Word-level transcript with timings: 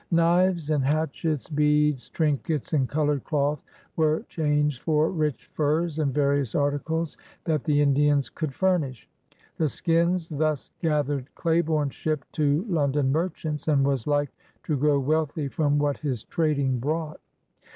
Knives 0.09 0.71
and 0.71 0.83
hatch 0.83 1.25
ets, 1.25 1.47
beads, 1.47 2.09
trinkets, 2.09 2.73
and 2.73 2.89
colored 2.89 3.23
cloth 3.23 3.63
were 3.95 4.25
changed 4.29 4.81
for 4.81 5.11
rich 5.11 5.45
furs 5.53 5.99
and 5.99 6.11
various 6.11 6.55
articles 6.55 7.17
that 7.43 7.63
the 7.63 7.79
Indi 7.81 8.09
ans 8.09 8.27
could 8.27 8.51
furnish. 8.51 9.07
The 9.57 9.69
skins 9.69 10.27
thus 10.27 10.71
gathered 10.81 11.29
Clai 11.35 11.63
borne 11.63 11.91
shipped 11.91 12.33
to 12.33 12.65
London 12.67 13.11
merchants, 13.11 13.67
and 13.67 13.85
was 13.85 14.07
like 14.07 14.31
to 14.63 14.75
grow 14.75 14.99
wealthy 14.99 15.47
from 15.47 15.77
what 15.77 15.99
his 15.99 16.23
trading 16.23 16.79
brought. 16.79 17.19